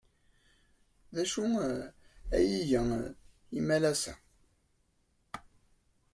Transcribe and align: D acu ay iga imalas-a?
D 1.15 1.17
acu 1.21 1.43
ay 2.37 2.49
iga 2.59 2.81
imalas-a? 3.57 4.13